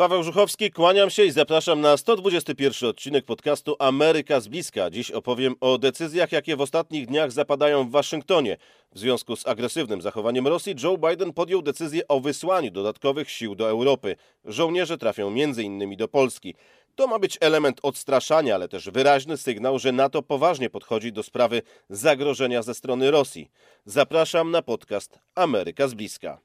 Paweł 0.00 0.22
Żuchowski, 0.22 0.70
kłaniam 0.70 1.10
się 1.10 1.24
i 1.24 1.30
zapraszam 1.30 1.80
na 1.80 1.96
121 1.96 2.90
odcinek 2.90 3.24
podcastu 3.24 3.76
Ameryka 3.78 4.40
z 4.40 4.48
bliska. 4.48 4.90
Dziś 4.90 5.10
opowiem 5.10 5.54
o 5.60 5.78
decyzjach, 5.78 6.32
jakie 6.32 6.56
w 6.56 6.60
ostatnich 6.60 7.06
dniach 7.06 7.32
zapadają 7.32 7.88
w 7.88 7.90
Waszyngtonie. 7.90 8.56
W 8.92 8.98
związku 8.98 9.36
z 9.36 9.46
agresywnym 9.46 10.02
zachowaniem 10.02 10.46
Rosji, 10.46 10.74
Joe 10.82 10.98
Biden 10.98 11.32
podjął 11.32 11.62
decyzję 11.62 12.08
o 12.08 12.20
wysłaniu 12.20 12.70
dodatkowych 12.70 13.30
sił 13.30 13.54
do 13.54 13.68
Europy. 13.68 14.16
Żołnierze 14.44 14.98
trafią 14.98 15.28
m.in. 15.28 15.96
do 15.96 16.08
Polski. 16.08 16.54
To 16.94 17.06
ma 17.06 17.18
być 17.18 17.38
element 17.40 17.80
odstraszania, 17.82 18.54
ale 18.54 18.68
też 18.68 18.90
wyraźny 18.90 19.36
sygnał, 19.36 19.78
że 19.78 19.92
NATO 19.92 20.22
poważnie 20.22 20.70
podchodzi 20.70 21.12
do 21.12 21.22
sprawy 21.22 21.62
zagrożenia 21.90 22.62
ze 22.62 22.74
strony 22.74 23.10
Rosji. 23.10 23.50
Zapraszam 23.84 24.50
na 24.50 24.62
podcast 24.62 25.18
Ameryka 25.34 25.88
z 25.88 25.94
bliska. 25.94 26.40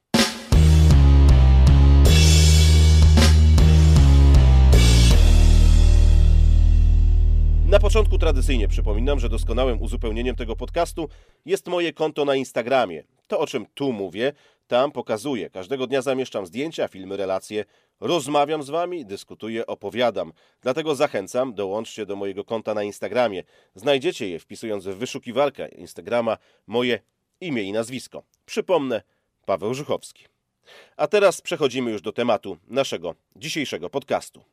Na 7.76 7.80
początku 7.80 8.18
tradycyjnie 8.18 8.68
przypominam, 8.68 9.20
że 9.20 9.30
doskonałym 9.30 9.82
uzupełnieniem 9.82 10.36
tego 10.36 10.56
podcastu 10.56 11.10
jest 11.46 11.68
moje 11.68 11.94
konto 11.94 12.26
na 12.26 12.36
Instagramie. 12.36 13.04
To, 13.28 13.40
o 13.40 13.48
czym 13.48 13.66
tu 13.74 13.92
mówię, 13.92 14.34
tam 14.68 14.92
pokazuję. 14.92 15.50
Każdego 15.50 15.88
dnia 15.88 16.02
zamieszczam 16.02 16.46
zdjęcia, 16.46 16.88
filmy, 16.88 17.18
relacje, 17.18 17.66
rozmawiam 18.00 18.64
z 18.64 18.70
Wami, 18.70 19.06
dyskutuję, 19.06 19.68
opowiadam. 19.68 20.34
Dlatego 20.62 20.96
zachęcam, 20.96 21.54
dołączcie 21.54 22.06
do 22.06 22.16
mojego 22.16 22.44
konta 22.44 22.74
na 22.74 22.84
Instagramie. 22.84 23.44
Znajdziecie 23.76 24.30
je 24.30 24.40
wpisując 24.40 24.86
w 24.86 24.98
wyszukiwarkę 24.98 25.68
Instagrama 25.68 26.38
moje 26.68 27.00
imię 27.42 27.64
i 27.64 27.72
nazwisko. 27.72 28.24
Przypomnę, 28.46 29.02
Paweł 29.46 29.74
Żuchowski. 29.74 30.26
A 30.98 31.08
teraz 31.08 31.42
przechodzimy 31.42 31.92
już 31.92 32.02
do 32.02 32.12
tematu 32.12 32.58
naszego 32.68 33.16
dzisiejszego 33.36 33.90
podcastu. 33.90 34.44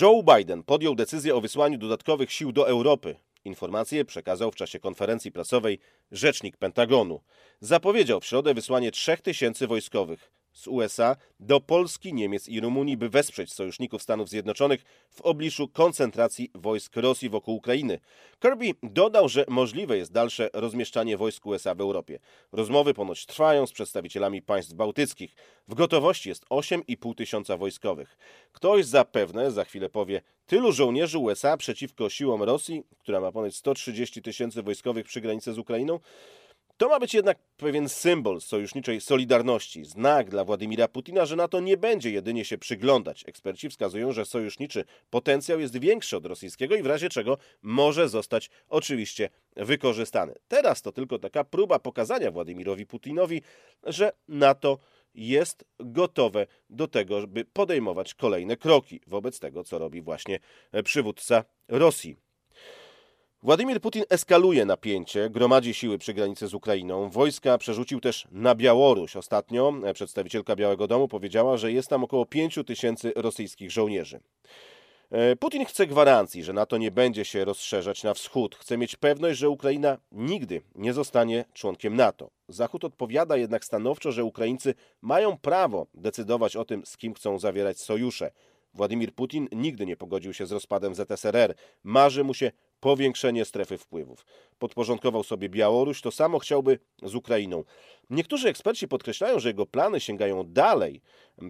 Joe 0.00 0.22
Biden 0.36 0.62
podjął 0.62 0.94
decyzję 0.94 1.34
o 1.34 1.40
wysłaniu 1.40 1.78
dodatkowych 1.78 2.32
sił 2.32 2.52
do 2.52 2.68
Europy. 2.68 3.16
Informację 3.44 4.04
przekazał 4.04 4.50
w 4.52 4.54
czasie 4.54 4.80
konferencji 4.80 5.32
prasowej 5.32 5.78
rzecznik 6.12 6.56
Pentagonu. 6.56 7.20
Zapowiedział 7.60 8.20
w 8.20 8.26
środę 8.26 8.54
wysłanie 8.54 8.90
3000 8.90 9.66
wojskowych 9.66 10.32
z 10.52 10.66
USA 10.66 11.16
do 11.40 11.60
Polski, 11.60 12.14
Niemiec 12.14 12.48
i 12.48 12.60
Rumunii, 12.60 12.96
by 12.96 13.08
wesprzeć 13.08 13.52
sojuszników 13.52 14.02
Stanów 14.02 14.28
Zjednoczonych 14.28 14.84
w 15.10 15.20
obliczu 15.20 15.68
koncentracji 15.68 16.50
wojsk 16.54 16.96
Rosji 16.96 17.28
wokół 17.28 17.56
Ukrainy. 17.56 18.00
Kirby 18.40 18.66
dodał, 18.82 19.28
że 19.28 19.44
możliwe 19.48 19.96
jest 19.96 20.12
dalsze 20.12 20.50
rozmieszczanie 20.52 21.16
wojsk 21.16 21.46
USA 21.46 21.74
w 21.74 21.80
Europie. 21.80 22.18
Rozmowy 22.52 22.94
ponoć 22.94 23.26
trwają 23.26 23.66
z 23.66 23.72
przedstawicielami 23.72 24.42
państw 24.42 24.72
bałtyckich. 24.72 25.36
W 25.68 25.74
gotowości 25.74 26.28
jest 26.28 26.44
8,5 26.44 27.14
tysiąca 27.14 27.56
wojskowych. 27.56 28.18
Ktoś 28.52 28.84
zapewne 28.86 29.50
za 29.50 29.64
chwilę 29.64 29.88
powie, 29.88 30.22
tylu 30.46 30.72
żołnierzy 30.72 31.18
USA 31.18 31.56
przeciwko 31.56 32.10
siłom 32.10 32.42
Rosji, 32.42 32.82
która 32.98 33.20
ma 33.20 33.32
ponad 33.32 33.54
130 33.54 34.22
tysięcy 34.22 34.62
wojskowych 34.62 35.06
przy 35.06 35.20
granicy 35.20 35.52
z 35.52 35.58
Ukrainą? 35.58 36.00
To 36.82 36.88
ma 36.88 37.00
być 37.00 37.14
jednak 37.14 37.38
pewien 37.56 37.88
symbol 37.88 38.40
sojuszniczej 38.40 39.00
solidarności, 39.00 39.84
znak 39.84 40.30
dla 40.30 40.44
Władimira 40.44 40.88
Putina, 40.88 41.26
że 41.26 41.36
NATO 41.36 41.60
nie 41.60 41.76
będzie 41.76 42.10
jedynie 42.10 42.44
się 42.44 42.58
przyglądać. 42.58 43.24
Eksperci 43.26 43.68
wskazują, 43.68 44.12
że 44.12 44.24
sojuszniczy 44.24 44.84
potencjał 45.10 45.60
jest 45.60 45.78
większy 45.78 46.16
od 46.16 46.26
rosyjskiego 46.26 46.76
i 46.76 46.82
w 46.82 46.86
razie 46.86 47.08
czego 47.08 47.38
może 47.62 48.08
zostać 48.08 48.50
oczywiście 48.68 49.28
wykorzystany. 49.56 50.34
Teraz 50.48 50.82
to 50.82 50.92
tylko 50.92 51.18
taka 51.18 51.44
próba 51.44 51.78
pokazania 51.78 52.30
Władimirowi 52.30 52.86
Putinowi, 52.86 53.42
że 53.84 54.12
NATO 54.28 54.78
jest 55.14 55.64
gotowe 55.80 56.46
do 56.70 56.88
tego, 56.88 57.26
by 57.26 57.44
podejmować 57.44 58.14
kolejne 58.14 58.56
kroki 58.56 59.00
wobec 59.06 59.40
tego, 59.40 59.64
co 59.64 59.78
robi 59.78 60.02
właśnie 60.02 60.38
przywódca 60.84 61.44
Rosji. 61.68 62.16
Władimir 63.44 63.80
Putin 63.80 64.04
eskaluje 64.10 64.64
napięcie, 64.64 65.30
gromadzi 65.30 65.74
siły 65.74 65.98
przy 65.98 66.14
granicy 66.14 66.48
z 66.48 66.54
Ukrainą. 66.54 67.10
Wojska 67.10 67.58
przerzucił 67.58 68.00
też 68.00 68.28
na 68.30 68.54
Białoruś. 68.54 69.16
Ostatnio 69.16 69.72
przedstawicielka 69.94 70.56
Białego 70.56 70.86
Domu 70.86 71.08
powiedziała, 71.08 71.56
że 71.56 71.72
jest 71.72 71.88
tam 71.88 72.04
około 72.04 72.26
5 72.26 72.58
tysięcy 72.66 73.12
rosyjskich 73.16 73.70
żołnierzy. 73.70 74.20
E, 75.10 75.36
Putin 75.36 75.64
chce 75.64 75.86
gwarancji, 75.86 76.44
że 76.44 76.52
NATO 76.52 76.78
nie 76.78 76.90
będzie 76.90 77.24
się 77.24 77.44
rozszerzać 77.44 78.02
na 78.02 78.14
wschód. 78.14 78.54
Chce 78.54 78.78
mieć 78.78 78.96
pewność, 78.96 79.38
że 79.38 79.48
Ukraina 79.48 79.98
nigdy 80.12 80.62
nie 80.74 80.92
zostanie 80.92 81.44
członkiem 81.52 81.96
NATO. 81.96 82.30
Zachód 82.48 82.84
odpowiada 82.84 83.36
jednak 83.36 83.64
stanowczo, 83.64 84.12
że 84.12 84.24
Ukraińcy 84.24 84.74
mają 85.00 85.36
prawo 85.36 85.86
decydować 85.94 86.56
o 86.56 86.64
tym, 86.64 86.86
z 86.86 86.96
kim 86.96 87.14
chcą 87.14 87.38
zawierać 87.38 87.80
sojusze. 87.80 88.30
Władimir 88.74 89.14
Putin 89.14 89.48
nigdy 89.52 89.86
nie 89.86 89.96
pogodził 89.96 90.32
się 90.32 90.46
z 90.46 90.52
rozpadem 90.52 90.94
ZSRR. 90.94 91.54
Marzy 91.84 92.24
mu 92.24 92.34
się 92.34 92.52
powiększenie 92.82 93.44
strefy 93.44 93.78
wpływów. 93.78 94.26
Podporządkował 94.58 95.22
sobie 95.22 95.48
Białoruś, 95.48 96.00
to 96.00 96.10
samo 96.10 96.38
chciałby 96.38 96.78
z 97.02 97.14
Ukrainą. 97.14 97.64
Niektórzy 98.10 98.48
eksperci 98.48 98.88
podkreślają, 98.88 99.38
że 99.38 99.48
jego 99.48 99.66
plany 99.66 100.00
sięgają 100.00 100.44
dalej. 100.44 101.00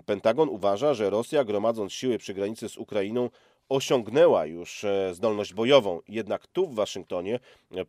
Pentagon 0.07 0.49
uważa, 0.49 0.95
że 0.95 1.11
Rosja, 1.11 1.45
gromadząc 1.45 1.93
siły 1.93 2.19
przy 2.19 2.35
granicy 2.35 2.69
z 2.69 2.77
Ukrainą, 2.77 3.31
osiągnęła 3.69 4.47
już 4.47 4.85
e, 4.85 5.15
zdolność 5.15 5.55
bojową. 5.55 6.01
Jednak 6.09 6.47
tu 6.47 6.67
w 6.67 6.75
Waszyngtonie 6.75 7.39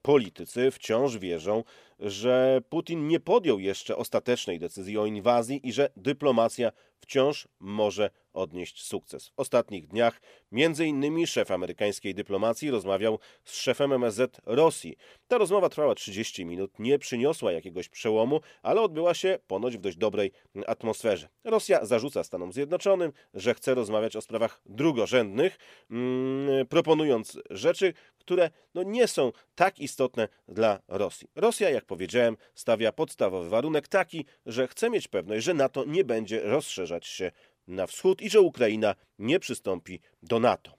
politycy 0.02 0.72
wciąż 0.72 1.18
wierzą, 1.18 1.64
że 2.00 2.62
Putin 2.70 3.08
nie 3.08 3.20
podjął 3.20 3.60
jeszcze 3.60 3.96
ostatecznej 3.98 4.60
decyzji 4.60 4.98
o 4.98 5.06
inwazji 5.06 5.68
i 5.68 5.74
że 5.74 5.90
dyplomacja 5.98 6.72
wciąż 7.04 7.48
może 7.60 8.10
odnieść 8.34 8.84
sukces. 8.84 9.28
W 9.28 9.34
ostatnich 9.38 9.88
dniach 9.88 10.22
między 10.52 10.86
innymi 10.86 11.28
szef 11.28 11.52
amerykańskiej 11.52 12.16
dyplomacji 12.16 12.72
rozmawiał 12.72 13.20
z 13.44 13.56
szefem 13.56 13.94
MSZ 13.94 14.42
Rosji. 14.46 14.96
Ta 15.28 15.38
rozmowa 15.38 15.70
trwała 15.70 15.96
30 15.96 16.46
minut, 16.46 16.80
nie 16.80 17.00
przyniosła 17.00 17.52
jakiegoś 17.52 17.90
przełomu, 17.90 18.42
ale 18.62 18.82
odbyła 18.82 19.14
się 19.14 19.40
ponoć 19.48 19.78
w 19.78 19.82
dość 19.82 19.98
dobrej 19.98 20.32
atmosferze. 20.68 21.30
Rosja 21.44 21.86
zarzuca 21.86 22.24
Stanom 22.24 22.54
Zjednoczonym, 22.54 23.12
że 23.34 23.54
chce 23.54 23.74
rozmawiać 23.74 24.16
o 24.16 24.22
sprawach 24.22 24.62
drugorzędnych, 24.66 25.58
mm, 25.92 26.68
proponując 26.68 27.40
rzeczy, 27.50 27.94
które 28.26 28.50
no, 28.74 28.84
nie 28.84 29.08
są 29.08 29.32
tak 29.56 29.80
istotne 29.80 30.28
dla 30.48 30.80
Rosji. 30.88 31.28
Rosja, 31.36 31.70
jak 31.70 31.86
powiedziałem, 31.86 32.38
stawia 32.56 32.92
podstawowy 32.92 33.50
warunek 33.50 33.88
taki, 33.88 34.26
że 34.46 34.68
chce 34.68 34.90
mieć 34.90 35.08
pewność, 35.08 35.46
że 35.46 35.54
NATO 35.54 35.84
nie 35.86 36.04
będzie 36.04 36.40
rozszerzać 36.40 37.08
się 37.08 37.32
na 37.68 37.88
wschód 37.88 38.22
i 38.22 38.30
że 38.30 38.42
Ukraina 38.42 38.96
nie 39.20 39.40
przystąpi 39.40 40.00
do 40.24 40.40
NATO. 40.40 40.72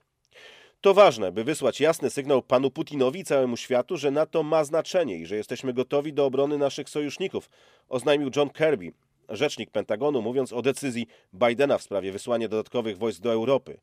To 0.80 0.94
ważne, 0.94 1.32
by 1.32 1.44
wysłać 1.44 1.80
jasny 1.80 2.10
sygnał 2.10 2.42
panu 2.42 2.70
Putinowi 2.70 3.20
i 3.20 3.24
całemu 3.24 3.56
światu, 3.56 3.96
że 3.96 4.10
NATO 4.10 4.42
ma 4.42 4.64
znaczenie 4.64 5.16
i 5.18 5.26
że 5.26 5.36
jesteśmy 5.36 5.72
gotowi 5.72 6.12
do 6.12 6.26
obrony 6.26 6.58
naszych 6.58 6.88
sojuszników, 6.88 7.50
oznajmił 7.88 8.30
John 8.36 8.50
Kirby, 8.50 8.92
rzecznik 9.28 9.70
Pentagonu, 9.70 10.22
mówiąc 10.22 10.52
o 10.52 10.62
decyzji 10.62 11.06
Bidena 11.34 11.78
w 11.78 11.82
sprawie 11.82 12.12
wysłania 12.12 12.48
dodatkowych 12.48 12.98
wojsk 12.98 13.20
do 13.20 13.32
Europy. 13.32 13.78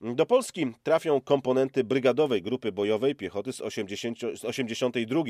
Do 0.00 0.26
Polski 0.26 0.66
trafią 0.82 1.20
komponenty 1.20 1.84
Brygadowej 1.84 2.42
Grupy 2.42 2.72
Bojowej 2.72 3.14
Piechoty 3.14 3.52
z, 3.52 3.60
80, 3.60 4.18
z 4.34 4.44
82. 4.44 5.22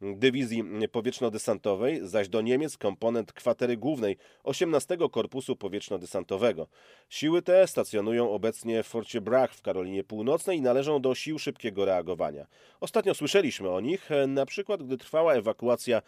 Dywizji 0.00 0.64
Powietrzno-Desantowej, 0.92 2.00
zaś 2.02 2.28
do 2.28 2.40
Niemiec 2.40 2.76
komponent 2.76 3.32
kwatery 3.32 3.76
głównej 3.76 4.16
18 4.44 4.96
Korpusu 5.12 5.56
Powietrzno-Desantowego. 5.56 6.66
Siły 7.08 7.42
te 7.42 7.66
stacjonują 7.66 8.30
obecnie 8.30 8.82
w 8.82 8.86
Forcie 8.86 9.20
Brach 9.20 9.54
w 9.54 9.62
Karolinie 9.62 10.04
Północnej 10.04 10.58
i 10.58 10.62
należą 10.62 11.00
do 11.02 11.14
sił 11.14 11.38
szybkiego 11.38 11.84
reagowania. 11.84 12.46
Ostatnio 12.80 13.14
słyszeliśmy 13.14 13.70
o 13.70 13.80
nich, 13.80 14.08
na 14.28 14.46
przykład 14.46 14.82
gdy 14.82 14.96
trwała 14.96 15.34
ewakuacja 15.34 16.02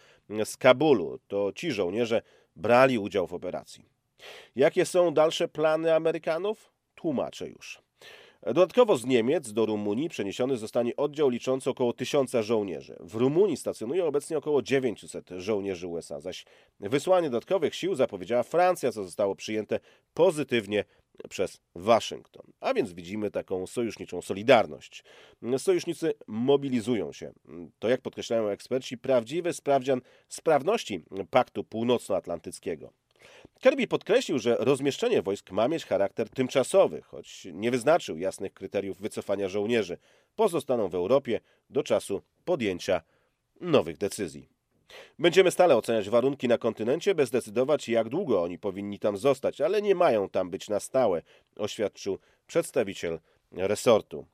z 0.45 0.57
Kabulu. 0.57 1.19
To 1.29 1.53
ci 1.55 1.73
żołnierze 1.73 2.23
brali 2.57 2.99
udział 2.99 3.27
w 3.27 3.35
operacji. 3.35 3.85
Jakie 4.57 4.87
są 4.87 5.15
dalsze 5.15 5.49
plany 5.49 5.95
Amerykanów? 5.95 6.73
Tłumaczę 6.95 7.49
już. 7.49 7.83
Dodatkowo 8.47 8.97
z 8.97 9.05
Niemiec 9.05 9.53
do 9.53 9.67
Rumunii 9.67 10.09
przeniesiony 10.09 10.57
zostanie 10.57 10.97
oddział 10.97 11.29
liczący 11.29 11.71
około 11.71 11.93
1000 11.93 12.33
żołnierzy. 12.41 12.97
W 13.01 13.15
Rumunii 13.15 13.57
stacjonuje 13.57 14.05
obecnie 14.05 14.39
około 14.39 14.63
900 14.63 15.31
żołnierzy 15.37 15.87
USA, 15.87 16.21
zaś 16.21 16.45
wysłanie 16.81 17.31
dodatkowych 17.31 17.75
sił 17.75 17.95
zapowiedziała 17.95 18.43
Francja, 18.43 18.93
co 18.93 19.05
zostało 19.05 19.37
przyjęte 19.37 19.81
pozytywnie 20.15 20.85
przez 21.29 21.61
Waszyngton. 21.75 22.53
A 22.61 22.75
więc 22.75 22.93
widzimy 22.93 23.31
taką 23.31 23.67
sojuszniczą 23.67 24.23
solidarność. 24.23 25.05
Sojusznicy 25.59 26.15
mobilizują 26.27 27.13
się. 27.13 27.33
To, 27.79 27.89
jak 27.89 28.01
podkreślają 28.01 28.49
eksperci, 28.49 28.99
prawdziwy 28.99 29.53
sprawdzian 29.53 30.01
sprawności 30.29 31.05
Paktu 31.31 31.65
Północnoatlantyckiego. 31.65 32.93
Kirby 33.63 33.87
podkreślił, 33.87 34.39
że 34.39 34.57
rozmieszczenie 34.59 35.23
wojsk 35.23 35.51
ma 35.51 35.69
mieć 35.69 35.85
charakter 35.85 36.29
tymczasowy, 36.29 37.03
choć 37.03 37.47
nie 37.53 37.71
wyznaczył 37.71 38.19
jasnych 38.19 38.55
kryteriów 38.55 39.01
wycofania 39.01 39.49
żołnierzy. 39.49 39.99
Pozostaną 40.37 40.89
w 40.89 40.95
Europie 40.95 41.41
do 41.71 41.83
czasu 41.83 42.23
podjęcia 42.45 43.03
nowych 43.61 43.99
decyzji. 43.99 44.49
Będziemy 45.19 45.51
stale 45.51 45.77
oceniać 45.77 46.11
warunki 46.11 46.49
na 46.49 46.59
kontynencie, 46.59 47.15
by 47.15 47.27
zdecydować, 47.27 47.89
jak 47.89 48.09
długo 48.09 48.43
oni 48.43 48.59
powinni 48.59 48.99
tam 48.99 49.17
zostać, 49.17 49.61
ale 49.61 49.83
nie 49.83 49.95
mają 49.95 50.29
tam 50.29 50.51
być 50.51 50.69
na 50.69 50.81
stałe, 50.81 51.23
oświadczył 51.57 52.19
przedstawiciel 52.47 53.21
resortu. 53.53 54.27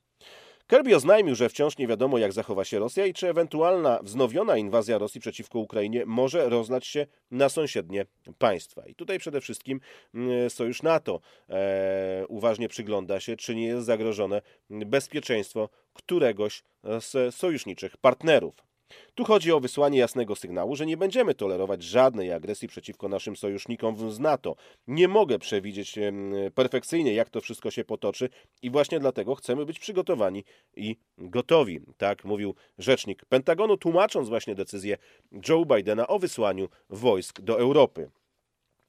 Kirby 0.69 0.97
oznajmił, 0.97 1.35
że 1.35 1.49
wciąż 1.49 1.79
nie 1.79 1.87
wiadomo, 1.87 2.19
jak 2.19 2.33
zachowa 2.33 2.65
się 2.65 2.79
Rosja 2.79 3.07
i 3.07 3.15
czy 3.15 3.29
ewentualna 3.29 3.99
wznowiona 4.03 4.57
inwazja 4.57 4.99
Rosji 4.99 5.21
przeciwko 5.21 5.59
Ukrainie 5.59 6.07
może 6.07 6.49
rozlać 6.49 6.87
się 6.87 7.07
na 7.31 7.49
sąsiednie 7.49 8.07
państwa. 8.39 8.87
I 8.87 8.95
tutaj 8.95 9.19
przede 9.19 9.41
wszystkim 9.41 9.81
mm, 10.15 10.51
Sojusz 10.51 10.83
NATO 10.83 11.21
e, 11.49 12.25
uważnie 12.29 12.69
przygląda 12.69 13.21
się, 13.21 13.37
czy 13.37 13.55
nie 13.55 13.67
jest 13.67 13.87
zagrożone 13.87 14.43
bezpieczeństwo 14.71 15.69
któregoś 15.93 16.63
z 17.01 17.35
sojuszniczych 17.35 17.97
partnerów. 17.97 18.68
Tu 19.15 19.25
chodzi 19.25 19.53
o 19.53 19.61
wysłanie 19.61 19.99
jasnego 19.99 20.37
sygnału, 20.37 20.77
że 20.77 20.87
nie 20.87 20.97
będziemy 20.97 21.35
tolerować 21.35 21.83
żadnej 21.83 22.33
agresji 22.33 22.69
przeciwko 22.69 23.09
naszym 23.09 23.37
sojusznikom 23.37 24.11
z 24.11 24.19
NATO. 24.19 24.57
Nie 24.87 25.09
mogę 25.09 25.39
przewidzieć 25.39 25.99
perfekcyjnie, 26.55 27.15
jak 27.15 27.31
to 27.31 27.41
wszystko 27.41 27.71
się 27.71 27.85
potoczy 27.85 28.29
i 28.63 28.71
właśnie 28.71 29.01
dlatego 29.01 29.35
chcemy 29.35 29.67
być 29.67 29.79
przygotowani 29.79 30.45
i 30.77 30.97
gotowi. 31.19 31.81
Tak 31.97 32.25
mówił 32.25 32.55
rzecznik 32.79 33.25
Pentagonu, 33.25 33.77
tłumacząc 33.77 34.29
właśnie 34.29 34.55
decyzję 34.55 34.97
Joe 35.49 35.65
Bidena 35.65 36.07
o 36.07 36.19
wysłaniu 36.19 36.69
wojsk 36.91 37.41
do 37.41 37.59
Europy. 37.59 38.11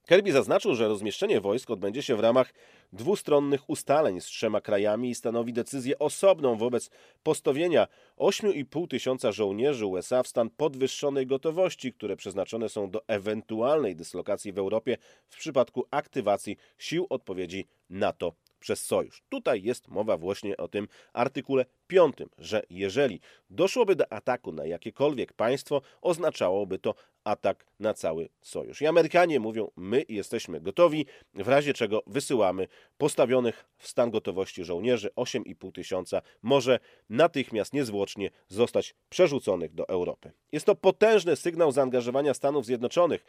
Kirby 0.09 0.31
zaznaczył, 0.31 0.75
że 0.75 0.87
rozmieszczenie 0.87 1.41
wojsk 1.41 1.69
odbędzie 1.69 2.01
się 2.01 2.15
w 2.15 2.19
ramach 2.19 2.53
dwustronnych 2.93 3.69
ustaleń 3.69 4.21
z 4.21 4.25
trzema 4.25 4.61
krajami 4.61 5.09
i 5.09 5.15
stanowi 5.15 5.53
decyzję 5.53 5.99
osobną 5.99 6.57
wobec 6.57 6.89
postawienia 7.23 7.87
8,5 8.17 8.87
tysiąca 8.87 9.31
żołnierzy 9.31 9.85
USA 9.85 10.23
w 10.23 10.27
stan 10.27 10.49
podwyższonej 10.49 11.27
gotowości, 11.27 11.93
które 11.93 12.15
przeznaczone 12.15 12.69
są 12.69 12.89
do 12.89 13.07
ewentualnej 13.07 13.95
dyslokacji 13.95 14.53
w 14.53 14.57
Europie 14.57 14.97
w 15.27 15.37
przypadku 15.37 15.85
aktywacji 15.91 16.57
sił 16.77 17.07
odpowiedzi 17.09 17.67
NATO 17.89 18.33
przez 18.59 18.85
sojusz. 18.85 19.23
Tutaj 19.29 19.63
jest 19.63 19.87
mowa 19.87 20.17
właśnie 20.17 20.57
o 20.57 20.67
tym 20.67 20.87
artykule 21.13 21.65
5, 21.87 22.15
że 22.37 22.63
jeżeli 22.69 23.19
doszłoby 23.49 23.95
do 23.95 24.13
ataku 24.13 24.51
na 24.51 24.65
jakiekolwiek 24.65 25.33
państwo, 25.33 25.81
oznaczałoby 26.01 26.79
to 26.79 26.95
atak 27.23 27.65
na 27.79 27.93
cały 27.93 28.29
sojusz. 28.41 28.81
I 28.81 28.87
Amerykanie 28.87 29.39
mówią: 29.39 29.71
My 29.75 30.05
jesteśmy 30.09 30.61
gotowi, 30.61 31.05
w 31.33 31.47
razie 31.47 31.73
czego 31.73 32.03
wysyłamy 32.07 32.67
postawionych 32.97 33.65
w 33.77 33.87
stan 33.87 34.11
gotowości 34.11 34.63
żołnierzy 34.63 35.09
8,5 35.15 35.71
tysiąca, 35.71 36.21
może 36.41 36.79
natychmiast, 37.09 37.73
niezwłocznie 37.73 38.29
zostać 38.47 38.95
przerzuconych 39.09 39.73
do 39.73 39.87
Europy. 39.87 40.31
Jest 40.51 40.65
to 40.65 40.75
potężny 40.75 41.35
sygnał 41.35 41.71
zaangażowania 41.71 42.33
Stanów 42.33 42.65
Zjednoczonych, 42.65 43.25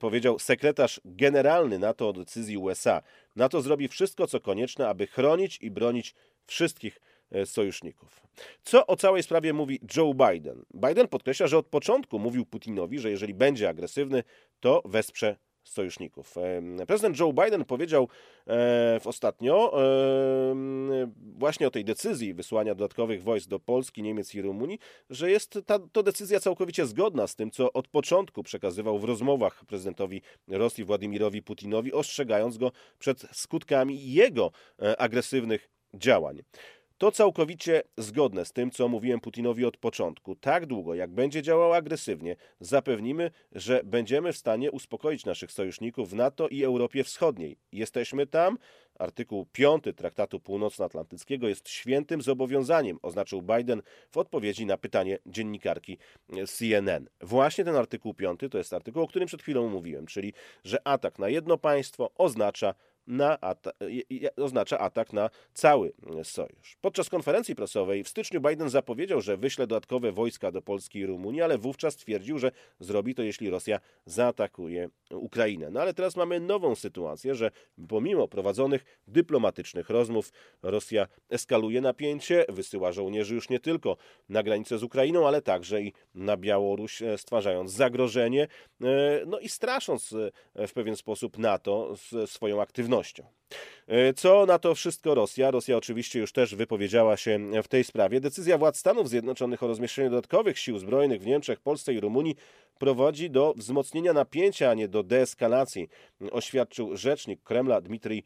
powiedział 0.00 0.38
sekretarz 0.38 1.00
generalny 1.04 1.78
NATO 1.78 2.08
o 2.08 2.12
decyzji 2.12 2.58
USA. 2.58 3.02
NATO 3.36 3.62
zrobi 3.62 3.88
wszystko, 3.88 4.26
co 4.26 4.40
konieczne, 4.40 4.88
aby 4.88 5.06
chronić 5.06 5.58
i 5.60 5.70
bronić 5.70 6.14
wszystkich 6.46 7.00
E, 7.00 7.13
sojuszników. 7.44 8.20
Co 8.62 8.86
o 8.86 8.96
całej 8.96 9.22
sprawie 9.22 9.52
mówi 9.52 9.80
Joe 9.96 10.14
Biden? 10.14 10.64
Biden 10.74 11.08
podkreśla, 11.08 11.46
że 11.46 11.58
od 11.58 11.66
początku 11.66 12.18
mówił 12.18 12.46
Putinowi, 12.46 12.98
że 12.98 13.10
jeżeli 13.10 13.34
będzie 13.34 13.68
agresywny, 13.68 14.22
to 14.60 14.82
wesprze 14.84 15.36
sojuszników. 15.64 16.36
E, 16.80 16.86
prezydent 16.86 17.20
Joe 17.20 17.32
Biden 17.32 17.64
powiedział 17.64 18.08
e, 18.46 19.00
ostatnio 19.04 19.74
właśnie 21.36 21.66
o 21.66 21.70
tej 21.70 21.84
decyzji 21.84 22.34
wysłania 22.34 22.74
dodatkowych 22.74 23.22
wojsk 23.22 23.48
do 23.48 23.60
Polski, 23.60 24.02
Niemiec 24.02 24.34
i 24.34 24.42
Rumunii, 24.42 24.78
że 25.10 25.30
jest 25.30 25.58
ta, 25.66 25.78
to 25.92 26.02
decyzja 26.02 26.40
całkowicie 26.40 26.86
zgodna 26.86 27.26
z 27.26 27.36
tym, 27.36 27.50
co 27.50 27.72
od 27.72 27.88
początku 27.88 28.42
przekazywał 28.42 28.98
w 28.98 29.04
rozmowach 29.04 29.64
prezydentowi 29.64 30.22
Rosji 30.48 30.84
Władimirowi 30.84 31.42
Putinowi, 31.42 31.92
ostrzegając 31.92 32.58
go 32.58 32.72
przed 32.98 33.26
skutkami 33.32 34.12
jego 34.12 34.50
agresywnych 34.98 35.70
działań. 35.94 36.42
To 37.04 37.12
całkowicie 37.12 37.82
zgodne 37.98 38.44
z 38.44 38.52
tym, 38.52 38.70
co 38.70 38.88
mówiłem 38.88 39.20
Putinowi 39.20 39.64
od 39.64 39.76
początku. 39.76 40.36
Tak 40.36 40.66
długo, 40.66 40.94
jak 40.94 41.10
będzie 41.10 41.42
działał 41.42 41.72
agresywnie, 41.72 42.36
zapewnimy, 42.60 43.30
że 43.52 43.80
będziemy 43.84 44.32
w 44.32 44.36
stanie 44.36 44.70
uspokoić 44.70 45.24
naszych 45.24 45.52
sojuszników 45.52 46.10
w 46.10 46.14
NATO 46.14 46.48
i 46.48 46.64
Europie 46.64 47.04
Wschodniej. 47.04 47.56
Jesteśmy 47.72 48.26
tam. 48.26 48.58
Artykuł 48.98 49.46
5 49.52 49.84
Traktatu 49.96 50.40
Północnoatlantyckiego 50.40 51.48
jest 51.48 51.68
świętym 51.68 52.22
zobowiązaniem, 52.22 52.98
oznaczył 53.02 53.42
Biden 53.42 53.82
w 54.10 54.18
odpowiedzi 54.18 54.66
na 54.66 54.76
pytanie 54.76 55.18
dziennikarki 55.26 55.98
CNN. 56.46 57.08
Właśnie 57.20 57.64
ten 57.64 57.76
artykuł 57.76 58.14
5 58.14 58.40
to 58.50 58.58
jest 58.58 58.72
artykuł, 58.72 59.02
o 59.02 59.06
którym 59.06 59.26
przed 59.26 59.42
chwilą 59.42 59.68
mówiłem, 59.68 60.06
czyli 60.06 60.32
że 60.64 60.88
atak 60.88 61.18
na 61.18 61.28
jedno 61.28 61.58
państwo 61.58 62.10
oznacza 62.14 62.74
na 63.06 63.38
oznacza 64.36 64.78
atak 64.78 65.12
na 65.12 65.30
cały 65.54 65.92
sojusz. 66.22 66.76
Podczas 66.80 67.08
konferencji 67.08 67.54
prasowej 67.54 68.04
w 68.04 68.08
styczniu 68.08 68.40
Biden 68.40 68.70
zapowiedział, 68.70 69.20
że 69.20 69.36
wyśle 69.36 69.66
dodatkowe 69.66 70.12
wojska 70.12 70.52
do 70.52 70.62
Polski 70.62 70.98
i 70.98 71.06
Rumunii, 71.06 71.42
ale 71.42 71.58
wówczas 71.58 71.96
twierdził, 71.96 72.38
że 72.38 72.52
zrobi 72.80 73.14
to, 73.14 73.22
jeśli 73.22 73.50
Rosja 73.50 73.80
zaatakuje 74.06 74.88
Ukrainę. 75.10 75.70
No 75.70 75.80
ale 75.80 75.94
teraz 75.94 76.16
mamy 76.16 76.40
nową 76.40 76.74
sytuację, 76.74 77.34
że 77.34 77.50
pomimo 77.88 78.28
prowadzonych 78.28 78.84
dyplomatycznych 79.06 79.90
rozmów 79.90 80.32
Rosja 80.62 81.06
eskaluje 81.30 81.80
napięcie, 81.80 82.44
wysyła 82.48 82.92
żołnierzy 82.92 83.34
już 83.34 83.48
nie 83.48 83.60
tylko 83.60 83.96
na 84.28 84.42
granicę 84.42 84.78
z 84.78 84.82
Ukrainą, 84.82 85.28
ale 85.28 85.42
także 85.42 85.82
i 85.82 85.92
na 86.14 86.36
Białoruś, 86.36 87.02
e, 87.02 87.18
stwarzając 87.18 87.72
zagrożenie, 87.72 88.48
e, 88.82 89.22
no 89.26 89.38
i 89.38 89.48
strasząc 89.48 90.14
e, 90.54 90.66
w 90.66 90.72
pewien 90.72 90.96
sposób 90.96 91.38
NATO 91.38 91.94
swoją 92.26 92.62
aktywnością 92.62 92.93
E, 93.88 94.14
co 94.14 94.46
na 94.46 94.58
to 94.58 94.74
wszystko 94.74 95.14
Rosja? 95.14 95.50
Rosja 95.50 95.76
oczywiście 95.76 96.18
już 96.18 96.32
też 96.32 96.54
wypowiedziała 96.54 97.16
się 97.16 97.62
w 97.62 97.68
tej 97.68 97.84
sprawie. 97.84 98.20
Decyzja 98.20 98.58
władz 98.58 98.76
Stanów 98.76 99.08
Zjednoczonych 99.08 99.62
o 99.62 99.66
rozmieszczeniu 99.66 100.10
dodatkowych 100.10 100.58
sił 100.58 100.78
zbrojnych 100.78 101.22
w 101.22 101.26
Niemczech, 101.26 101.60
Polsce 101.60 101.94
i 101.94 102.00
Rumunii 102.00 102.36
prowadzi 102.78 103.30
do 103.30 103.54
wzmocnienia 103.56 104.12
napięcia, 104.12 104.70
a 104.70 104.74
nie 104.74 104.88
do 104.88 105.02
deeskalacji, 105.02 105.88
oświadczył 106.30 106.96
rzecznik 106.96 107.42
Kremla 107.42 107.80
Dmitrij 107.80 108.22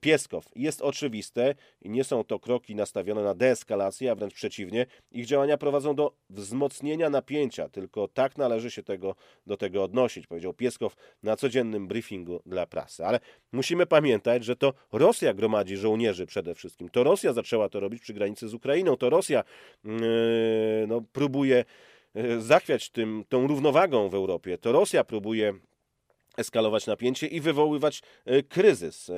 Pieskow. 0.00 0.48
Jest 0.56 0.82
oczywiste 0.82 1.54
nie 1.84 2.04
są 2.04 2.24
to 2.24 2.38
kroki 2.38 2.74
nastawione 2.74 3.22
na 3.22 3.34
deeskalację, 3.34 4.10
a 4.10 4.14
wręcz 4.14 4.34
przeciwnie. 4.34 4.86
Ich 5.12 5.26
działania 5.26 5.58
prowadzą 5.58 5.94
do 5.94 6.12
wzmocnienia 6.30 7.10
napięcia. 7.10 7.68
Tylko 7.68 8.08
tak 8.08 8.38
należy 8.38 8.70
się 8.70 8.82
tego, 8.82 9.14
do 9.46 9.56
tego 9.56 9.84
odnosić, 9.84 10.26
powiedział 10.26 10.54
Pieskow 10.54 10.96
na 11.22 11.36
codziennym 11.36 11.88
briefingu 11.88 12.40
dla 12.46 12.66
prasy. 12.66 13.04
Ale 13.04 13.20
musimy 13.52 13.86
pamiętać, 13.86 14.44
że 14.44 14.56
to 14.56 14.74
Rosja 14.92 15.34
gromadzi 15.34 15.76
żołnierzy 15.76 16.26
przede 16.26 16.54
wszystkim. 16.54 16.88
To 16.88 17.04
Rosja 17.04 17.32
zaczęła 17.32 17.68
to 17.68 17.80
robić 17.80 18.02
przy 18.02 18.14
granicy 18.14 18.48
z 18.48 18.54
Ukrainą. 18.54 18.96
To 18.96 19.10
Rosja 19.10 19.44
yy, 19.84 19.92
no, 20.88 21.00
próbuje 21.12 21.64
zachwiać 22.38 22.90
tym, 22.90 23.24
tą 23.28 23.46
równowagą 23.46 24.08
w 24.08 24.14
Europie. 24.14 24.58
To 24.58 24.72
Rosja 24.72 25.04
próbuje 25.04 25.54
eskalować 26.36 26.86
napięcie 26.86 27.26
i 27.26 27.40
wywoływać 27.40 28.02
e, 28.24 28.42
kryzys. 28.42 29.10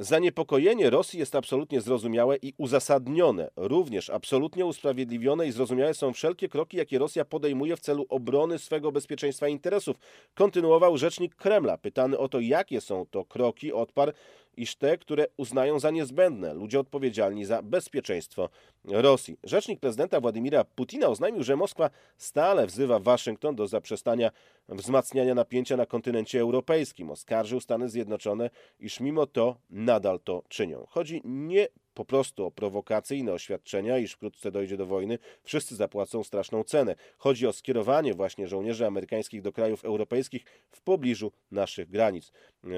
Zaniepokojenie 0.00 0.90
Rosji 0.90 1.18
jest 1.18 1.34
absolutnie 1.34 1.80
zrozumiałe 1.80 2.36
i 2.36 2.54
uzasadnione. 2.58 3.50
Również 3.56 4.10
absolutnie 4.10 4.66
usprawiedliwione 4.66 5.46
i 5.46 5.52
zrozumiałe 5.52 5.94
są 5.94 6.12
wszelkie 6.12 6.48
kroki, 6.48 6.76
jakie 6.76 6.98
Rosja 6.98 7.24
podejmuje 7.24 7.76
w 7.76 7.80
celu 7.80 8.06
obrony 8.08 8.58
swego 8.58 8.92
bezpieczeństwa 8.92 9.48
i 9.48 9.52
interesów. 9.52 9.96
Kontynuował 10.34 10.98
rzecznik 10.98 11.34
Kremla. 11.34 11.78
Pytany 11.78 12.18
o 12.18 12.28
to, 12.28 12.40
jakie 12.40 12.80
są 12.80 13.06
to 13.10 13.24
kroki, 13.24 13.72
odparł, 13.72 14.12
iż 14.56 14.76
te, 14.76 14.98
które 14.98 15.26
uznają 15.36 15.78
za 15.78 15.90
niezbędne, 15.90 16.54
ludzie 16.54 16.80
odpowiedzialni 16.80 17.44
za 17.44 17.62
bezpieczeństwo 17.62 18.48
Rosji. 18.84 19.36
Rzecznik 19.44 19.80
prezydenta 19.80 20.20
Władimira 20.20 20.64
Putina 20.64 21.08
oznajmił, 21.08 21.42
że 21.42 21.56
Moskwa 21.56 21.90
stale 22.16 22.66
wzywa 22.66 22.98
Waszyngton 22.98 23.54
do 23.54 23.66
zaprzestania 23.66 24.30
wzmacniania 24.68 25.34
napięcia 25.34 25.76
na 25.76 25.86
kontynencie 25.86 26.40
europejskim. 26.40 27.10
Oskarżył 27.10 27.60
Stany 27.60 27.88
Zjednoczone, 27.88 28.50
iż 28.80 29.00
mimo 29.00 29.26
to 29.26 29.56
nadal 29.90 30.20
to 30.20 30.42
czynią. 30.48 30.86
Chodzi 30.88 31.22
nie 31.24 31.68
po 31.94 32.04
prostu 32.04 32.46
o 32.46 32.50
prowokacyjne 32.50 33.32
oświadczenia, 33.32 33.98
iż 33.98 34.12
wkrótce 34.12 34.50
dojdzie 34.50 34.76
do 34.76 34.86
wojny, 34.86 35.18
wszyscy 35.42 35.76
zapłacą 35.76 36.24
straszną 36.24 36.64
cenę. 36.64 36.94
Chodzi 37.18 37.46
o 37.46 37.52
skierowanie 37.52 38.14
właśnie 38.14 38.48
żołnierzy 38.48 38.86
amerykańskich 38.86 39.42
do 39.42 39.52
krajów 39.52 39.84
europejskich 39.84 40.44
w 40.70 40.80
pobliżu 40.80 41.32
naszych 41.50 41.90
granic, 41.90 42.32
yy, 42.64 42.72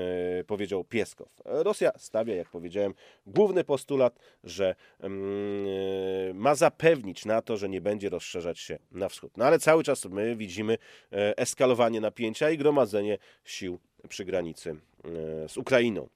powiedział 0.47 0.85
Pieskow. 0.85 1.28
Rosja 1.45 1.92
stawia, 1.99 2.35
jak 2.35 2.49
powiedziałem, 2.49 2.95
główny 3.26 3.64
postulat, 3.64 4.19
że 4.45 4.75
yy, 5.00 6.35
ma 6.35 6.54
zapewnić 6.54 7.25
na 7.25 7.42
to, 7.42 7.57
że 7.57 7.69
nie 7.69 7.81
będzie 7.81 8.09
rozszerzać 8.09 8.59
się 8.59 8.78
na 8.90 9.09
wschód. 9.09 9.37
No 9.37 9.45
ale 9.45 9.59
cały 9.59 9.85
czas 9.85 10.04
my 10.04 10.37
widzimy 10.37 10.73
yy, 11.11 11.37
eskalowanie 11.37 12.00
napięcia 12.00 12.50
i 12.50 12.59
gromadzenie 12.59 13.19
sił 13.45 13.78
przy 14.09 14.25
granicy 14.25 14.76
z 15.49 15.57
Ukrainą. 15.57 16.09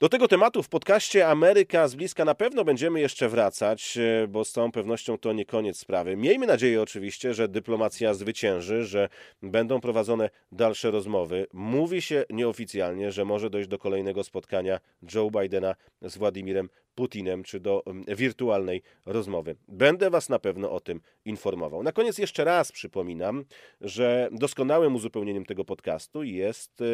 Do 0.00 0.08
tego 0.08 0.28
tematu 0.28 0.62
w 0.62 0.68
podcaście 0.68 1.28
Ameryka 1.28 1.88
z 1.88 1.94
bliska 1.94 2.24
na 2.24 2.34
pewno 2.34 2.64
będziemy 2.64 3.00
jeszcze 3.00 3.28
wracać, 3.28 3.98
e, 3.98 4.28
bo 4.28 4.44
z 4.44 4.52
całą 4.52 4.72
pewnością 4.72 5.18
to 5.18 5.32
nie 5.32 5.44
koniec 5.44 5.78
sprawy. 5.78 6.16
Miejmy 6.16 6.46
nadzieję 6.46 6.82
oczywiście, 6.82 7.34
że 7.34 7.48
dyplomacja 7.48 8.14
zwycięży, 8.14 8.84
że 8.84 9.08
będą 9.42 9.80
prowadzone 9.80 10.30
dalsze 10.52 10.90
rozmowy. 10.90 11.46
Mówi 11.52 12.02
się 12.02 12.24
nieoficjalnie, 12.30 13.12
że 13.12 13.24
może 13.24 13.50
dojść 13.50 13.68
do 13.68 13.78
kolejnego 13.78 14.24
spotkania 14.24 14.80
Joe 15.14 15.30
Bidena 15.30 15.74
z 16.02 16.18
Władimirem 16.18 16.68
Putinem, 17.00 17.42
czy 17.42 17.60
do 17.60 17.82
wirtualnej 18.08 18.82
rozmowy. 19.06 19.56
Będę 19.68 20.10
Was 20.10 20.28
na 20.28 20.38
pewno 20.38 20.70
o 20.70 20.80
tym 20.80 21.00
informował. 21.24 21.82
Na 21.82 21.92
koniec 21.92 22.18
jeszcze 22.18 22.44
raz 22.44 22.72
przypominam, 22.72 23.44
że 23.80 24.28
doskonałym 24.32 24.94
uzupełnieniem 24.94 25.44
tego 25.44 25.64
podcastu 25.64 26.22
jest 26.22 26.80
e, 26.80 26.84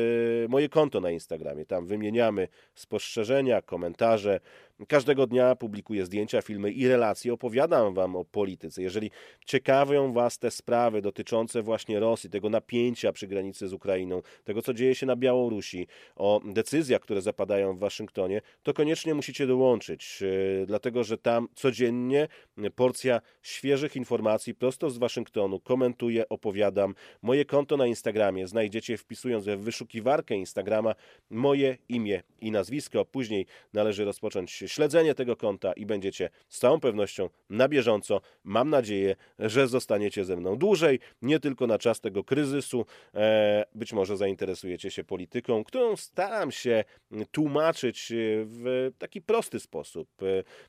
moje 0.49 0.69
konto 0.69 1.01
na 1.01 1.11
Instagramie. 1.11 1.67
Tam 1.67 1.87
wymieniamy 1.87 2.49
spostrzeżenia, 2.75 3.63
komentarze, 3.63 4.41
Każdego 4.89 5.27
dnia 5.27 5.55
publikuję 5.55 6.07
zdjęcia, 6.07 6.43
filmy 6.43 6.73
i 6.73 6.89
relacje, 6.89 7.33
opowiadam 7.33 7.95
Wam 7.95 8.17
o 8.17 8.25
polityce. 8.25 8.83
Jeżeli 8.83 9.11
ciekawią 9.47 10.13
Was 10.13 10.39
te 10.39 10.51
sprawy 10.51 11.03
dotyczące 11.03 11.63
właśnie 11.63 12.01
Rosji, 12.01 12.31
tego 12.31 12.51
napięcia 12.51 13.13
przy 13.13 13.27
granicy 13.27 13.69
z 13.69 13.73
Ukrainą, 13.73 14.23
tego 14.45 14.63
co 14.63 14.75
dzieje 14.75 14.95
się 14.95 15.07
na 15.07 15.17
Białorusi, 15.17 15.87
o 16.17 16.41
decyzjach, 16.45 17.01
które 17.01 17.23
zapadają 17.23 17.77
w 17.77 17.79
Waszyngtonie, 17.79 18.41
to 18.63 18.75
koniecznie 18.75 19.15
musicie 19.15 19.47
dołączyć, 19.47 20.23
e, 20.63 20.67
dlatego 20.67 21.05
że 21.05 21.19
tam 21.19 21.49
codziennie 21.55 22.29
porcja 22.75 23.21
świeżych 23.43 23.97
informacji 23.97 24.55
prosto 24.55 24.91
z 24.91 24.99
Waszyngtonu 24.99 25.61
komentuję, 25.61 26.29
opowiadam. 26.29 26.95
Moje 27.23 27.45
konto 27.45 27.77
na 27.77 27.87
Instagramie 27.87 28.47
znajdziecie 28.47 28.97
wpisując 28.97 29.45
w 29.45 29.57
wyszukiwarkę 29.57 30.35
Instagrama 30.35 30.95
moje 31.31 31.79
imię 31.89 32.23
i 32.41 32.51
nazwisko. 32.51 33.05
Później 33.05 33.47
należy 33.73 34.05
rozpocząć 34.05 34.66
śledzenie 34.69 35.15
tego 35.15 35.37
konta 35.37 35.73
i 35.73 35.87
będziecie 35.87 36.31
z 36.49 36.59
całą 36.59 36.81
pewnością 36.81 37.29
na 37.51 37.69
bieżąco. 37.69 38.21
Mam 38.45 38.71
nadzieję, 38.71 39.17
że 39.39 39.69
zostaniecie 39.69 40.25
ze 40.25 40.37
mną 40.37 40.57
dłużej, 40.57 40.99
nie 41.23 41.41
tylko 41.41 41.67
na 41.67 41.79
czas 41.79 42.01
tego 42.01 42.25
kryzysu. 42.25 42.87
E, 43.15 43.65
być 43.75 43.93
może 43.93 44.17
zainteresujecie 44.17 44.91
się 44.91 45.05
polityką, 45.05 45.65
którą 45.65 45.97
staram 45.97 46.53
się 46.53 46.85
tłumaczyć 47.31 48.13
w 48.47 48.91
taki 48.99 49.23
prosty 49.23 49.61
sposób, 49.61 50.09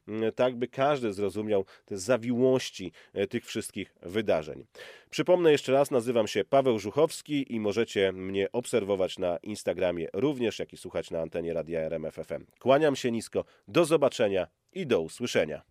e, 0.07 0.31
tak 0.31 0.55
by 0.55 0.67
każdy 0.67 1.13
zrozumiał 1.13 1.65
te 1.85 1.97
zawiłości 1.97 2.91
e, 3.13 3.27
tych 3.27 3.45
wszystkich 3.45 3.95
wydarzeń. 4.01 4.65
Przypomnę 5.09 5.51
jeszcze 5.51 5.71
raz, 5.71 5.91
nazywam 5.91 6.27
się 6.27 6.45
Paweł 6.45 6.79
Żuchowski 6.79 7.55
i 7.55 7.59
możecie 7.59 8.11
mnie 8.11 8.51
obserwować 8.51 9.19
na 9.19 9.37
Instagramie 9.37 10.07
również, 10.13 10.59
jak 10.59 10.73
i 10.73 10.77
słuchać 10.77 11.11
na 11.11 11.21
antenie 11.21 11.53
Radia 11.53 11.79
RMF 11.79 12.15
FM. 12.15 12.45
Kłaniam 12.59 12.95
się 12.95 13.11
nisko, 13.11 13.45
do 13.67 13.85
zobaczenia 13.87 14.47
i 14.73 14.87
do 14.87 15.01
usłyszenia. 15.01 15.61